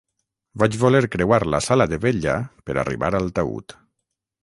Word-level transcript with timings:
Vaig 0.63 0.77
voler 0.83 1.01
creuar 1.17 1.39
la 1.55 1.61
sala 1.67 1.89
de 1.93 2.01
vetlla 2.09 2.41
per 2.71 2.79
arribar 2.85 3.15
al 3.23 3.33
taüt. 3.41 3.81